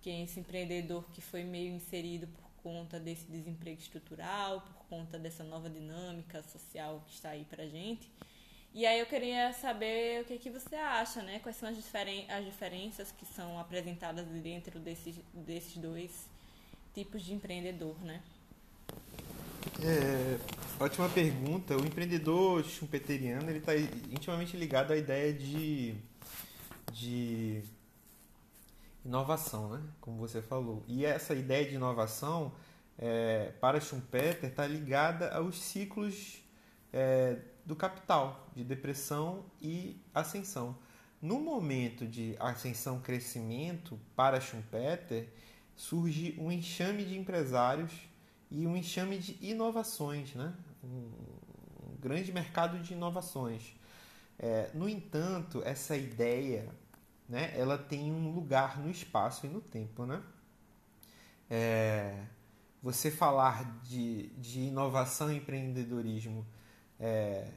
que 0.00 0.10
é 0.10 0.22
esse 0.22 0.38
empreendedor 0.40 1.04
que 1.12 1.20
foi 1.20 1.44
meio 1.44 1.72
inserido 1.72 2.26
por 2.26 2.43
conta 2.64 2.98
desse 2.98 3.26
desemprego 3.26 3.78
estrutural, 3.78 4.62
por 4.62 4.86
conta 4.86 5.18
dessa 5.18 5.44
nova 5.44 5.68
dinâmica 5.68 6.42
social 6.44 7.04
que 7.06 7.12
está 7.12 7.28
aí 7.28 7.44
pra 7.44 7.66
gente. 7.66 8.10
E 8.72 8.86
aí 8.86 8.98
eu 8.98 9.06
queria 9.06 9.52
saber 9.52 10.22
o 10.22 10.24
que, 10.24 10.38
que 10.38 10.50
você 10.50 10.74
acha, 10.74 11.22
né? 11.22 11.38
Quais 11.40 11.56
são 11.56 11.68
as, 11.68 11.76
diferen 11.76 12.28
as 12.28 12.44
diferenças 12.44 13.12
que 13.12 13.26
são 13.26 13.60
apresentadas 13.60 14.26
dentro 14.26 14.80
desses, 14.80 15.14
desses 15.32 15.76
dois 15.76 16.10
tipos 16.94 17.22
de 17.22 17.34
empreendedor, 17.34 17.94
né? 18.02 18.22
É, 19.80 20.38
ótima 20.82 21.08
pergunta. 21.08 21.76
O 21.76 21.84
empreendedor 21.84 22.64
schumpeteriano 22.64 23.48
ele 23.48 23.58
está 23.58 23.76
intimamente 23.76 24.56
ligado 24.56 24.92
à 24.92 24.96
ideia 24.96 25.32
de, 25.32 25.94
de 26.92 27.62
inovação, 29.04 29.70
né? 29.70 29.82
Como 30.00 30.16
você 30.16 30.40
falou. 30.40 30.82
E 30.86 31.04
essa 31.04 31.34
ideia 31.34 31.68
de 31.68 31.74
inovação 31.74 32.52
é, 32.98 33.52
para 33.60 33.80
Schumpeter 33.80 34.50
está 34.50 34.66
ligada 34.66 35.30
aos 35.34 35.60
ciclos 35.60 36.42
é, 36.92 37.38
do 37.64 37.74
capital, 37.74 38.48
de 38.54 38.64
depressão 38.64 39.44
e 39.60 40.00
ascensão. 40.14 40.76
No 41.20 41.40
momento 41.40 42.06
de 42.06 42.36
ascensão 42.38 43.00
crescimento 43.00 43.98
para 44.14 44.40
Schumpeter, 44.40 45.28
surge 45.74 46.36
um 46.38 46.52
enxame 46.52 47.04
de 47.04 47.16
empresários 47.18 47.92
e 48.50 48.66
um 48.66 48.76
enxame 48.76 49.18
de 49.18 49.36
inovações, 49.40 50.34
né? 50.34 50.52
um, 50.82 51.10
um 51.88 51.96
grande 51.98 52.32
mercado 52.32 52.78
de 52.78 52.92
inovações. 52.92 53.74
É, 54.38 54.70
no 54.74 54.88
entanto, 54.88 55.62
essa 55.64 55.96
ideia 55.96 56.68
né, 57.28 57.52
ela 57.56 57.78
tem 57.78 58.12
um 58.12 58.30
lugar 58.30 58.78
no 58.78 58.90
espaço 58.90 59.46
e 59.46 59.48
no 59.48 59.60
tempo. 59.60 60.04
Né? 60.06 60.22
É, 61.50 62.24
você 62.82 63.10
falar 63.10 63.80
de, 63.82 64.28
de 64.38 64.60
inovação 64.60 65.32
e 65.32 65.36
empreendedorismo 65.36 66.46
é, 67.00 67.48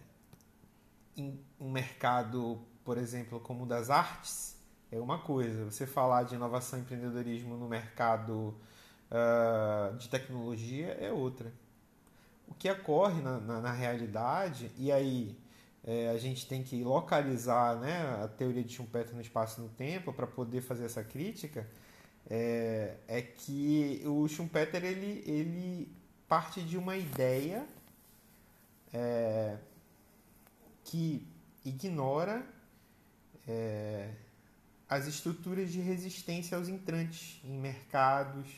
em 1.16 1.40
um 1.60 1.70
mercado, 1.70 2.62
por 2.86 2.98
exemplo, 2.98 3.40
como 3.40 3.64
o 3.64 3.68
das 3.68 3.90
artes, 3.90 4.56
é 4.92 5.00
uma 5.00 5.20
coisa. 5.20 5.66
Você 5.66 5.86
falar 5.86 6.24
de 6.24 6.36
inovação 6.36 6.80
e 6.80 6.82
empreendedorismo 6.82 7.58
no 7.58 7.68
mercado 7.68 8.56
uh, 9.12 9.98
de 9.98 10.08
tecnologia 10.08 10.94
é 11.00 11.12
outra. 11.12 11.52
O 12.48 12.54
que 12.54 12.70
ocorre 12.72 13.22
na, 13.22 13.40
na, 13.40 13.62
na 13.62 13.72
realidade, 13.72 14.72
e 14.78 14.92
aí 14.92 15.38
é, 15.88 16.10
a 16.10 16.18
gente 16.18 16.46
tem 16.46 16.62
que 16.62 16.84
localizar 16.84 17.78
né, 17.78 18.22
a 18.22 18.28
teoria 18.28 18.62
de 18.62 18.74
Schumpeter 18.74 19.16
no 19.16 19.22
espaço 19.22 19.62
e 19.62 19.64
no 19.64 19.70
tempo 19.70 20.12
para 20.12 20.28
poder 20.28 20.60
fazer 20.60 20.84
essa 20.84 21.02
crítica, 21.02 21.66
é, 22.30 22.98
é 23.08 23.22
que 23.22 24.04
o 24.06 24.28
Schumpeter 24.28 24.84
ele, 24.84 25.24
ele 25.26 25.90
parte 26.28 26.62
de 26.62 26.78
uma 26.78 26.98
ideia 26.98 27.66
é, 28.94 29.56
que 30.84 31.26
ignora 31.64 32.46
é, 33.48 34.10
as 34.90 35.08
estruturas 35.08 35.72
de 35.72 35.80
resistência 35.80 36.58
aos 36.58 36.68
entrantes 36.68 37.40
em 37.46 37.58
mercados, 37.58 38.50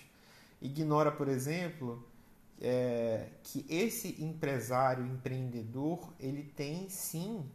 ignora, 0.60 1.12
por 1.12 1.28
exemplo, 1.28 2.04
é, 2.62 3.28
que 3.44 3.66
esse 3.70 4.22
empresário, 4.22 5.06
empreendedor, 5.06 6.14
ele 6.20 6.44
tem 6.44 6.90
sim 6.90 7.46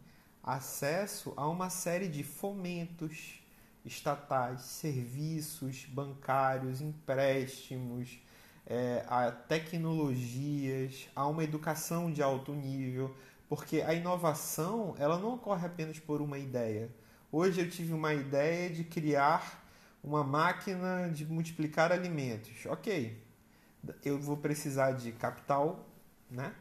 acesso 0.43 1.33
a 1.35 1.47
uma 1.47 1.69
série 1.69 2.07
de 2.07 2.23
fomentos 2.23 3.39
estatais, 3.83 4.61
serviços 4.61 5.85
bancários, 5.85 6.81
empréstimos, 6.81 8.19
é, 8.65 9.05
a 9.07 9.31
tecnologias, 9.31 11.07
a 11.15 11.27
uma 11.27 11.43
educação 11.43 12.11
de 12.11 12.21
alto 12.23 12.51
nível, 12.53 13.15
porque 13.47 13.81
a 13.81 13.93
inovação 13.93 14.95
ela 14.97 15.19
não 15.19 15.35
ocorre 15.35 15.67
apenas 15.67 15.99
por 15.99 16.21
uma 16.21 16.39
ideia. 16.39 16.89
Hoje 17.31 17.61
eu 17.61 17.69
tive 17.69 17.93
uma 17.93 18.13
ideia 18.13 18.69
de 18.69 18.83
criar 18.83 19.63
uma 20.03 20.23
máquina 20.23 21.09
de 21.09 21.25
multiplicar 21.25 21.91
alimentos. 21.91 22.65
Ok, 22.67 23.24
eu 24.03 24.19
vou 24.19 24.37
precisar 24.37 24.91
de 24.93 25.11
capital, 25.11 25.85
né? 26.29 26.53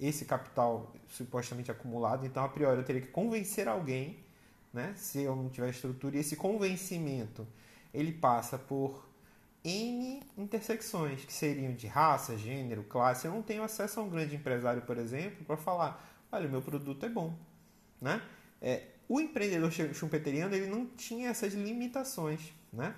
Esse 0.00 0.24
capital 0.24 0.92
supostamente 1.08 1.70
acumulado, 1.70 2.26
então 2.26 2.42
a 2.44 2.48
priori 2.48 2.78
eu 2.78 2.84
teria 2.84 3.02
que 3.02 3.08
convencer 3.08 3.68
alguém, 3.68 4.18
né? 4.72 4.94
Se 4.96 5.20
eu 5.22 5.36
não 5.36 5.48
tiver 5.48 5.70
estrutura, 5.70 6.16
e 6.16 6.20
esse 6.20 6.36
convencimento 6.36 7.46
ele 7.92 8.12
passa 8.12 8.58
por 8.58 9.06
N 9.64 10.20
intersecções, 10.36 11.24
que 11.24 11.32
seriam 11.32 11.72
de 11.72 11.86
raça, 11.86 12.36
gênero, 12.36 12.82
classe. 12.84 13.26
Eu 13.26 13.32
não 13.32 13.42
tenho 13.42 13.62
acesso 13.62 14.00
a 14.00 14.02
um 14.02 14.08
grande 14.08 14.34
empresário, 14.34 14.82
por 14.82 14.98
exemplo, 14.98 15.44
para 15.44 15.56
falar, 15.56 16.04
olha, 16.32 16.48
meu 16.48 16.60
produto 16.60 17.04
é 17.06 17.08
bom. 17.08 17.38
Né? 18.00 18.20
É, 18.60 18.88
o 19.08 19.20
empreendedor 19.20 19.70
schumpeteriano 19.70 20.54
ele 20.54 20.66
não 20.66 20.86
tinha 20.86 21.28
essas 21.28 21.52
limitações. 21.54 22.52
Né? 22.72 22.94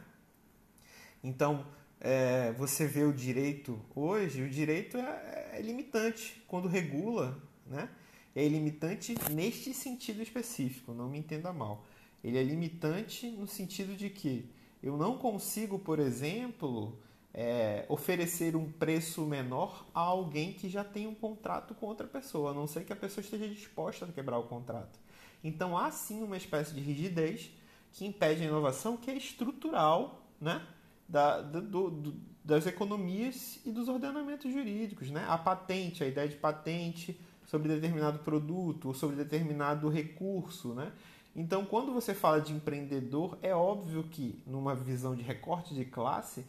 Então, 1.22 1.66
é, 2.04 2.52
você 2.52 2.86
vê 2.86 3.02
o 3.02 3.14
direito 3.14 3.80
hoje, 3.96 4.42
o 4.42 4.50
direito 4.50 4.98
é, 4.98 5.52
é 5.54 5.62
limitante 5.62 6.44
quando 6.46 6.68
regula, 6.68 7.42
né? 7.66 7.88
É 8.36 8.46
limitante 8.46 9.14
neste 9.30 9.72
sentido 9.72 10.20
específico, 10.20 10.92
não 10.92 11.08
me 11.08 11.18
entenda 11.18 11.50
mal. 11.50 11.86
Ele 12.22 12.36
é 12.36 12.42
limitante 12.42 13.30
no 13.30 13.46
sentido 13.46 13.96
de 13.96 14.10
que 14.10 14.50
eu 14.82 14.98
não 14.98 15.16
consigo, 15.16 15.78
por 15.78 15.98
exemplo, 15.98 16.98
é, 17.32 17.86
oferecer 17.88 18.54
um 18.54 18.70
preço 18.70 19.22
menor 19.22 19.86
a 19.94 20.00
alguém 20.00 20.52
que 20.52 20.68
já 20.68 20.84
tem 20.84 21.06
um 21.06 21.14
contrato 21.14 21.74
com 21.74 21.86
outra 21.86 22.06
pessoa, 22.06 22.50
a 22.50 22.54
não 22.54 22.66
ser 22.66 22.84
que 22.84 22.92
a 22.92 22.96
pessoa 22.96 23.24
esteja 23.24 23.48
disposta 23.48 24.04
a 24.04 24.12
quebrar 24.12 24.38
o 24.38 24.42
contrato. 24.42 24.98
Então 25.42 25.78
há 25.78 25.90
sim 25.90 26.22
uma 26.22 26.36
espécie 26.36 26.74
de 26.74 26.80
rigidez 26.80 27.50
que 27.92 28.04
impede 28.04 28.42
a 28.42 28.46
inovação, 28.46 28.94
que 28.94 29.10
é 29.10 29.16
estrutural, 29.16 30.22
né? 30.38 30.66
Da, 31.08 31.40
do, 31.40 31.90
do, 31.90 32.14
das 32.44 32.66
economias 32.66 33.60
e 33.64 33.70
dos 33.70 33.88
ordenamentos 33.88 34.52
jurídicos, 34.52 35.10
né? 35.10 35.24
A 35.28 35.38
patente, 35.38 36.02
a 36.02 36.06
ideia 36.06 36.28
de 36.28 36.36
patente 36.36 37.18
sobre 37.46 37.68
determinado 37.68 38.18
produto 38.20 38.88
ou 38.88 38.94
sobre 38.94 39.16
determinado 39.16 39.88
recurso, 39.88 40.74
né? 40.74 40.92
Então, 41.36 41.64
quando 41.64 41.92
você 41.92 42.14
fala 42.14 42.40
de 42.40 42.52
empreendedor, 42.52 43.36
é 43.42 43.54
óbvio 43.54 44.04
que, 44.04 44.40
numa 44.46 44.74
visão 44.74 45.16
de 45.16 45.22
recorte 45.22 45.74
de 45.74 45.84
classe, 45.84 46.44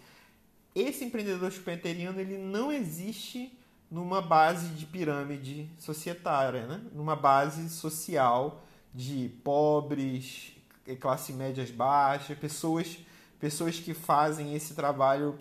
esse 0.75 1.05
empreendedor 1.05 1.51
chupeteriano 1.51 2.19
ele 2.19 2.37
não 2.37 2.71
existe 2.71 3.57
numa 3.89 4.21
base 4.21 4.67
de 4.69 4.85
pirâmide 4.85 5.69
societária, 5.79 6.67
né? 6.67 6.81
numa 6.93 7.15
base 7.15 7.69
social 7.69 8.61
de 8.93 9.29
pobres, 9.43 10.51
classe 10.99 11.33
médias 11.33 11.71
baixas, 11.71 12.37
pessoas, 12.37 12.97
pessoas 13.39 13.79
que 13.79 13.93
fazem 13.93 14.55
esse 14.55 14.73
trabalho 14.73 15.37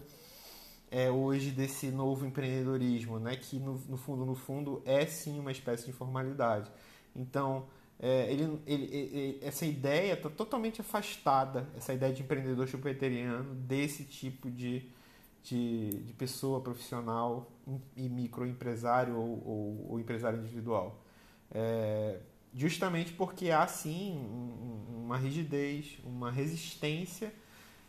é, 0.91 1.11
hoje 1.11 1.51
desse 1.51 1.89
novo 1.89 2.25
empreendedorismo, 2.25 3.19
né? 3.19 3.37
que 3.37 3.59
no, 3.59 3.75
no 3.89 3.97
fundo, 3.97 4.25
no 4.25 4.35
fundo, 4.35 4.83
é 4.85 5.05
sim 5.07 5.41
uma 5.41 5.51
espécie 5.51 5.85
de 5.85 5.91
informalidade. 5.91 6.71
Então, 7.17 7.67
é, 7.99 8.31
ele, 8.31 8.61
ele, 8.67 8.85
ele, 8.95 9.39
essa 9.43 9.65
ideia 9.65 10.15
está 10.15 10.29
totalmente 10.29 10.81
afastada, 10.81 11.69
essa 11.77 11.93
ideia 11.93 12.13
de 12.13 12.23
empreendedor 12.23 12.67
chupeteriano, 12.69 13.55
desse 13.55 14.05
tipo 14.05 14.51
de, 14.51 14.89
de, 15.43 15.91
de 15.91 16.13
pessoa 16.13 16.61
profissional 16.61 17.51
e 17.97 18.09
microempresário 18.09 19.17
ou, 19.17 19.43
ou, 19.47 19.87
ou 19.91 20.01
empresário 20.01 20.39
individual. 20.39 21.03
É, 21.51 22.21
justamente 22.55 23.13
porque 23.13 23.51
há 23.51 23.67
sim 23.67 24.17
uma 24.89 25.17
rigidez, 25.17 25.99
uma 26.05 26.31
resistência 26.31 27.33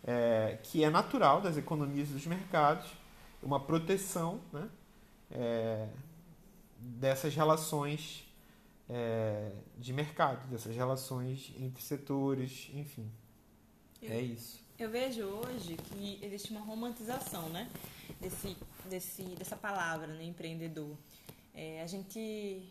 é, 0.05 0.59
que 0.63 0.83
é 0.83 0.89
natural 0.89 1.41
das 1.41 1.57
economias 1.57 2.09
dos 2.09 2.25
mercados, 2.25 2.85
uma 3.41 3.59
proteção 3.59 4.39
né, 4.53 4.69
é, 5.31 5.87
dessas 6.79 7.33
relações 7.35 8.23
é, 8.87 9.51
de 9.77 9.91
mercado, 9.91 10.47
dessas 10.47 10.75
relações 10.75 11.53
entre 11.59 11.81
setores, 11.81 12.69
enfim. 12.73 13.11
Eu, 14.01 14.11
é 14.11 14.21
isso. 14.21 14.63
Eu 14.77 14.89
vejo 14.89 15.23
hoje 15.23 15.77
que 15.77 16.19
existe 16.21 16.51
uma 16.51 16.61
romantização 16.61 17.49
né, 17.49 17.69
desse, 18.19 18.55
desse, 18.89 19.23
dessa 19.23 19.55
palavra, 19.55 20.07
né, 20.07 20.23
empreendedor. 20.23 20.95
É, 21.53 21.81
a, 21.81 21.87
gente, 21.87 22.61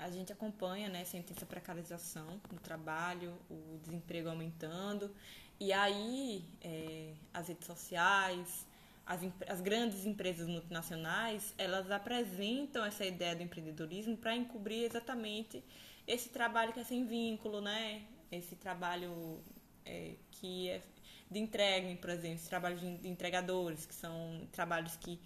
a 0.00 0.10
gente 0.10 0.32
acompanha 0.32 0.88
né, 0.88 1.02
essa 1.02 1.16
intensa 1.16 1.44
precarização 1.44 2.40
do 2.50 2.58
trabalho, 2.58 3.34
o 3.50 3.78
desemprego 3.82 4.28
aumentando, 4.28 5.14
e 5.58 5.72
aí 5.72 6.44
é, 6.62 7.12
as 7.34 7.48
redes 7.48 7.66
sociais, 7.66 8.66
as, 9.06 9.20
as 9.46 9.60
grandes 9.60 10.06
empresas 10.06 10.48
multinacionais, 10.48 11.54
elas 11.58 11.90
apresentam 11.90 12.84
essa 12.84 13.04
ideia 13.04 13.36
do 13.36 13.42
empreendedorismo 13.42 14.16
para 14.16 14.34
encobrir 14.34 14.84
exatamente 14.84 15.62
esse 16.06 16.30
trabalho 16.30 16.72
que 16.72 16.80
é 16.80 16.84
sem 16.84 17.04
vínculo, 17.04 17.60
né? 17.60 18.02
Esse 18.32 18.56
trabalho 18.56 19.38
é, 19.84 20.14
que 20.30 20.70
é 20.70 20.82
de 21.30 21.38
entrega, 21.38 21.94
por 21.96 22.10
exemplo, 22.10 22.36
esse 22.36 22.48
trabalho 22.48 22.76
de 22.76 23.06
entregadores, 23.08 23.84
que 23.84 23.94
são 23.94 24.48
trabalhos 24.50 24.96
que 24.96 25.20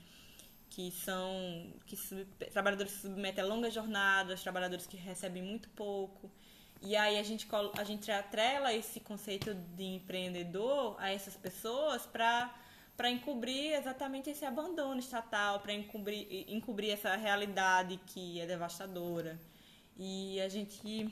que 0.74 0.90
são 0.90 1.72
que 1.86 1.96
sub, 1.96 2.24
trabalhadores 2.52 2.94
que 2.94 3.02
submetem 3.02 3.44
a 3.44 3.46
longas 3.46 3.72
jornadas, 3.72 4.42
trabalhadores 4.42 4.86
que 4.88 4.96
recebem 4.96 5.40
muito 5.40 5.68
pouco. 5.70 6.28
E 6.82 6.96
aí 6.96 7.16
a 7.16 7.22
gente 7.22 7.46
a 7.78 7.84
gente 7.84 8.10
atrela 8.10 8.72
esse 8.74 8.98
conceito 8.98 9.54
de 9.54 9.84
empreendedor 9.84 10.96
a 10.98 11.10
essas 11.10 11.36
pessoas 11.36 12.04
para 12.06 12.52
para 12.96 13.10
encobrir 13.10 13.72
exatamente 13.74 14.30
esse 14.30 14.44
abandono 14.44 15.00
estatal, 15.00 15.60
para 15.60 15.72
encobrir, 15.72 16.26
encobrir 16.48 16.90
essa 16.90 17.16
realidade 17.16 17.98
que 18.06 18.40
é 18.40 18.46
devastadora. 18.46 19.38
E 19.96 20.40
a 20.40 20.48
gente 20.48 21.10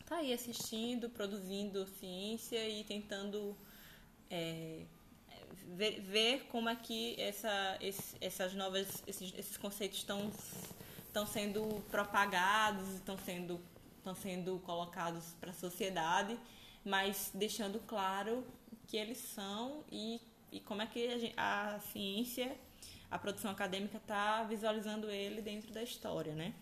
está 0.00 0.16
aí 0.18 0.32
assistindo, 0.32 1.10
produzindo 1.10 1.86
ciência 1.98 2.68
e 2.68 2.84
tentando 2.84 3.56
é, 4.30 4.84
ver, 5.76 6.00
ver, 6.00 6.46
como 6.50 6.68
é 6.68 6.76
que 6.76 7.20
essa, 7.20 7.76
esse, 7.80 8.16
essas 8.20 8.54
novas, 8.54 9.02
esses, 9.06 9.32
esses 9.36 9.56
conceitos 9.56 9.98
estão 9.98 10.30
estão 11.06 11.26
sendo 11.26 11.82
propagados, 11.90 12.88
estão 12.94 13.18
sendo, 13.18 13.60
estão 13.98 14.14
sendo 14.14 14.60
colocados 14.60 15.34
para 15.40 15.50
a 15.50 15.54
sociedade, 15.54 16.38
mas 16.84 17.32
deixando 17.34 17.80
claro 17.80 18.46
que 18.86 18.96
eles 18.96 19.18
são 19.18 19.82
e 19.90 20.20
e 20.52 20.60
como 20.60 20.82
é 20.82 20.86
que 20.86 21.32
a, 21.36 21.74
a 21.74 21.80
ciência, 21.80 22.56
a 23.10 23.18
produção 23.18 23.50
acadêmica 23.50 23.96
está 23.96 24.42
visualizando 24.44 25.10
ele 25.10 25.40
dentro 25.40 25.72
da 25.72 25.82
história, 25.82 26.34
né? 26.34 26.54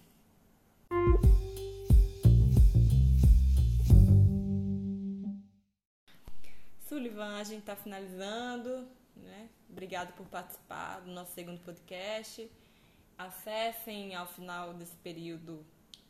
Sullivan, 6.99 7.37
a 7.37 7.45
gente 7.45 7.61
está 7.61 7.77
finalizando, 7.77 8.89
né? 9.15 9.49
Obrigado 9.71 10.13
por 10.15 10.27
participar 10.27 10.99
do 10.99 11.13
nosso 11.13 11.33
segundo 11.33 11.61
podcast. 11.61 12.51
Acessem 13.17 14.17
ao 14.17 14.27
final 14.27 14.75
desse 14.75 14.97
período 14.97 15.65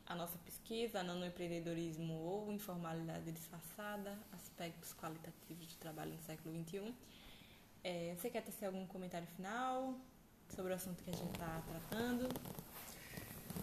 a 0.07 0.15
nossa 0.15 0.39
pesquisa, 0.39 1.03
nanoempreendedorismo 1.03 2.15
ou 2.15 2.51
informalidade 2.51 3.31
disfarçada, 3.33 4.19
aspectos 4.33 4.95
qualitativos 4.95 5.67
de 5.67 5.77
trabalho 5.77 6.13
no 6.13 6.23
século 6.23 6.59
XXI. 6.65 6.95
É, 7.85 8.15
você 8.17 8.31
quer 8.31 8.43
ter 8.43 8.65
algum 8.65 8.87
comentário 8.87 9.29
final 9.37 9.95
sobre 10.49 10.73
o 10.73 10.75
assunto 10.75 11.05
que 11.05 11.11
a 11.11 11.15
gente 11.15 11.33
está 11.33 11.63
tratando? 11.69 12.29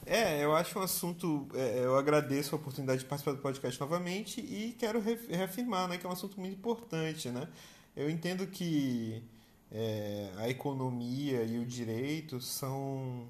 É, 0.06 0.44
eu 0.44 0.56
acho 0.56 0.78
um 0.78 0.84
assunto. 0.84 1.48
É, 1.56 1.80
eu 1.84 1.98
agradeço 1.98 2.54
a 2.54 2.58
oportunidade 2.58 3.00
de 3.00 3.06
participar 3.06 3.32
do 3.32 3.42
podcast 3.42 3.80
novamente 3.80 4.40
e 4.40 4.76
quero 4.78 5.02
reafirmar 5.02 5.88
né, 5.88 5.98
que 5.98 6.06
é 6.06 6.10
um 6.10 6.14
assunto 6.14 6.40
muito 6.40 6.54
importante. 6.54 7.30
Né? 7.30 7.48
Eu 7.96 8.10
entendo 8.10 8.46
que 8.46 9.24
é, 9.72 10.32
a 10.38 10.48
economia 10.48 11.44
e 11.44 11.58
o 11.58 11.66
direito 11.66 12.40
são, 12.40 13.28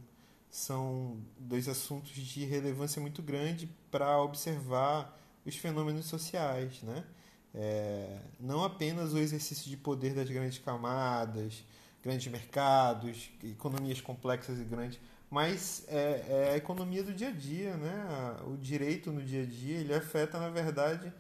são 0.49 1.17
dois 1.39 1.69
assuntos 1.69 2.11
de 2.11 2.43
relevância 2.43 3.01
muito 3.01 3.21
grande 3.21 3.69
para 3.89 4.21
observar 4.21 5.17
os 5.45 5.55
fenômenos 5.55 6.07
sociais. 6.07 6.81
Né? 6.81 7.05
É, 7.53 8.19
não 8.37 8.65
apenas 8.65 9.13
o 9.13 9.17
exercício 9.17 9.69
de 9.69 9.77
poder 9.77 10.13
das 10.13 10.29
grandes 10.29 10.57
camadas, 10.57 11.63
grandes 12.03 12.27
mercados, 12.27 13.31
economias 13.41 14.01
complexas 14.01 14.59
e 14.59 14.63
grandes, 14.65 14.99
mas 15.29 15.83
é, 15.87 16.25
é, 16.27 16.53
a 16.53 16.57
economia 16.57 17.03
do 17.03 17.13
dia 17.13 17.29
a 17.29 17.31
dia, 17.31 17.75
né? 17.77 18.37
O 18.47 18.57
direito 18.57 19.11
no 19.11 19.21
dia 19.21 19.43
a 19.43 19.45
dia 19.45 19.77
ele 19.77 19.93
afeta 19.93 20.39
na 20.39 20.49
verdade 20.49 21.11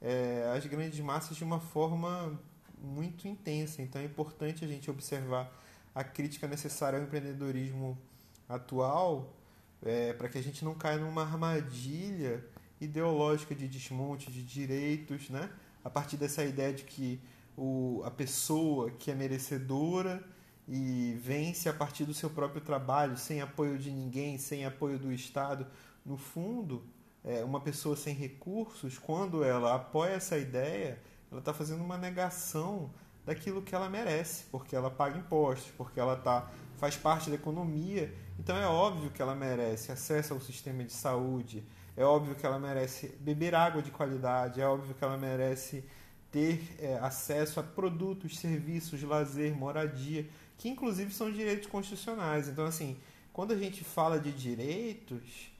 é, 0.00 0.52
as 0.56 0.66
grandes 0.66 0.98
massas 1.00 1.36
de 1.36 1.44
uma 1.44 1.60
forma 1.60 2.38
muito 2.78 3.28
intensa. 3.28 3.80
Então 3.80 4.00
é 4.00 4.04
importante 4.04 4.64
a 4.64 4.68
gente 4.68 4.90
observar 4.90 5.50
a 5.94 6.02
crítica 6.02 6.46
necessária 6.48 6.98
ao 6.98 7.04
empreendedorismo 7.04 7.98
atual 8.48 9.32
é, 9.82 10.12
para 10.12 10.28
que 10.28 10.38
a 10.38 10.42
gente 10.42 10.64
não 10.64 10.74
caia 10.74 10.98
numa 10.98 11.22
armadilha 11.22 12.44
ideológica 12.80 13.54
de 13.54 13.68
desmonte 13.68 14.30
de 14.30 14.42
direitos, 14.42 15.30
né? 15.30 15.50
a 15.84 15.90
partir 15.90 16.16
dessa 16.16 16.44
ideia 16.44 16.72
de 16.72 16.84
que 16.84 17.20
o, 17.56 18.02
a 18.04 18.10
pessoa 18.10 18.90
que 18.90 19.10
é 19.10 19.14
merecedora 19.14 20.22
e 20.68 21.18
vence 21.20 21.68
a 21.68 21.72
partir 21.72 22.04
do 22.04 22.14
seu 22.14 22.30
próprio 22.30 22.60
trabalho, 22.60 23.16
sem 23.16 23.40
apoio 23.40 23.78
de 23.78 23.90
ninguém, 23.90 24.38
sem 24.38 24.64
apoio 24.64 24.98
do 24.98 25.12
Estado. 25.12 25.66
No 26.04 26.16
fundo, 26.16 26.82
é, 27.24 27.44
uma 27.44 27.60
pessoa 27.60 27.96
sem 27.96 28.14
recursos, 28.14 28.98
quando 28.98 29.44
ela 29.44 29.74
apoia 29.74 30.12
essa 30.12 30.38
ideia, 30.38 31.00
ela 31.30 31.40
está 31.40 31.52
fazendo 31.52 31.82
uma 31.82 31.96
negação 31.96 32.90
daquilo 33.24 33.62
que 33.62 33.74
ela 33.74 33.88
merece, 33.88 34.44
porque 34.50 34.74
ela 34.74 34.90
paga 34.90 35.18
impostos, 35.18 35.70
porque 35.76 35.98
ela 35.98 36.16
tá, 36.16 36.50
faz 36.76 36.96
parte 36.96 37.30
da 37.30 37.36
economia. 37.36 38.12
Então 38.38 38.56
é 38.56 38.66
óbvio 38.66 39.10
que 39.10 39.22
ela 39.22 39.34
merece 39.34 39.92
acesso 39.92 40.34
ao 40.34 40.40
sistema 40.40 40.82
de 40.84 40.92
saúde, 40.92 41.64
é 41.96 42.04
óbvio 42.04 42.34
que 42.34 42.44
ela 42.44 42.58
merece 42.58 43.08
beber 43.20 43.54
água 43.54 43.82
de 43.82 43.90
qualidade, 43.90 44.60
é 44.60 44.66
óbvio 44.66 44.94
que 44.94 45.04
ela 45.04 45.16
merece 45.16 45.84
ter 46.30 46.74
é, 46.80 46.98
acesso 46.98 47.60
a 47.60 47.62
produtos, 47.62 48.38
serviços, 48.38 49.02
lazer, 49.02 49.54
moradia, 49.54 50.26
que 50.62 50.68
inclusive 50.68 51.12
são 51.12 51.28
direitos 51.28 51.66
constitucionais. 51.66 52.46
Então, 52.46 52.64
assim, 52.64 52.96
quando 53.32 53.52
a 53.52 53.56
gente 53.56 53.82
fala 53.82 54.20
de 54.20 54.30
direitos, 54.30 55.50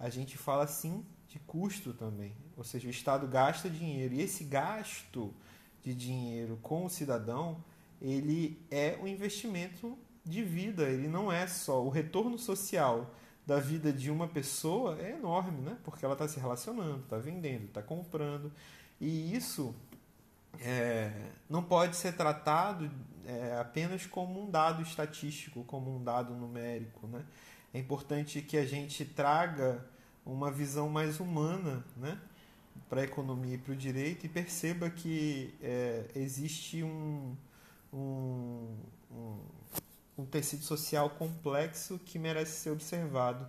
a 0.00 0.10
gente 0.10 0.36
fala 0.36 0.66
sim 0.66 1.06
de 1.28 1.38
custo 1.38 1.92
também. 1.92 2.34
Ou 2.56 2.64
seja, 2.64 2.88
o 2.88 2.90
Estado 2.90 3.28
gasta 3.28 3.70
dinheiro 3.70 4.14
e 4.14 4.20
esse 4.20 4.42
gasto 4.42 5.32
de 5.80 5.94
dinheiro 5.94 6.58
com 6.60 6.84
o 6.84 6.90
cidadão, 6.90 7.62
ele 8.02 8.60
é 8.68 8.98
um 9.00 9.06
investimento 9.06 9.96
de 10.24 10.42
vida, 10.42 10.90
ele 10.90 11.06
não 11.06 11.30
é 11.30 11.46
só 11.46 11.80
o 11.80 11.88
retorno 11.88 12.36
social 12.36 13.14
da 13.46 13.60
vida 13.60 13.92
de 13.92 14.10
uma 14.10 14.26
pessoa 14.26 14.98
é 15.00 15.12
enorme, 15.12 15.60
né? 15.60 15.78
Porque 15.84 16.04
ela 16.04 16.14
está 16.14 16.26
se 16.26 16.40
relacionando, 16.40 17.04
está 17.04 17.16
vendendo, 17.16 17.66
está 17.66 17.80
comprando. 17.80 18.52
E 19.00 19.32
isso 19.36 19.72
é, 20.60 21.12
não 21.48 21.62
pode 21.62 21.94
ser 21.94 22.16
tratado 22.16 22.90
é, 23.28 23.58
apenas 23.60 24.06
como 24.06 24.42
um 24.42 24.50
dado 24.50 24.82
estatístico, 24.82 25.62
como 25.64 25.94
um 25.94 26.02
dado 26.02 26.34
numérico. 26.34 27.06
Né? 27.06 27.22
É 27.74 27.78
importante 27.78 28.40
que 28.40 28.56
a 28.56 28.64
gente 28.64 29.04
traga 29.04 29.84
uma 30.24 30.50
visão 30.50 30.88
mais 30.88 31.20
humana 31.20 31.84
né? 31.94 32.18
para 32.88 33.02
a 33.02 33.04
economia 33.04 33.56
e 33.56 33.58
para 33.58 33.74
o 33.74 33.76
direito 33.76 34.24
e 34.24 34.28
perceba 34.30 34.88
que 34.88 35.54
é, 35.62 36.06
existe 36.16 36.82
um, 36.82 37.36
um, 37.92 38.74
um, 39.12 39.38
um 40.16 40.24
tecido 40.24 40.64
social 40.64 41.10
complexo 41.10 42.00
que 42.06 42.18
merece 42.18 42.52
ser 42.52 42.70
observado 42.70 43.46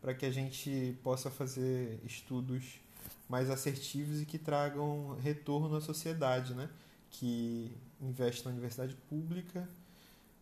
para 0.00 0.14
que 0.14 0.24
a 0.24 0.30
gente 0.30 0.96
possa 1.02 1.32
fazer 1.32 1.98
estudos 2.04 2.80
mais 3.28 3.50
assertivos 3.50 4.22
e 4.22 4.24
que 4.24 4.38
tragam 4.38 5.16
retorno 5.20 5.74
à 5.74 5.80
sociedade, 5.80 6.54
né? 6.54 6.68
Que 7.10 7.76
investe 8.00 8.44
na 8.44 8.50
universidade 8.50 8.94
pública 9.08 9.68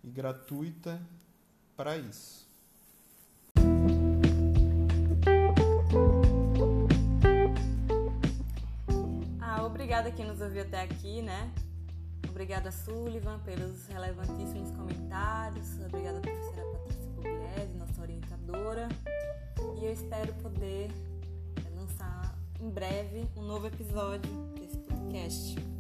e 0.03 0.11
gratuita 0.11 1.01
para 1.77 1.97
isso. 1.97 2.47
Ah, 9.41 9.65
obrigada 9.65 10.11
quem 10.11 10.27
nos 10.27 10.41
ouviu 10.41 10.63
até 10.63 10.83
aqui, 10.83 11.23
né? 11.23 11.53
Obrigada, 12.29 12.73
Sullivan, 12.73 13.39
pelos 13.41 13.87
relevantíssimos 13.87 14.71
comentários. 14.73 15.79
Obrigada, 15.87 16.21
professora 16.21 16.67
Patrícia 16.73 17.11
Pugliese, 17.15 17.75
nossa 17.79 18.03
orientadora. 18.03 18.89
E 19.81 19.85
eu 19.85 19.93
espero 19.93 20.35
poder 20.35 20.91
lançar 21.77 22.37
em 22.61 22.69
breve 22.69 23.29
um 23.37 23.43
novo 23.43 23.69
episódio 23.69 24.31
desse 24.59 24.79
podcast. 24.79 25.74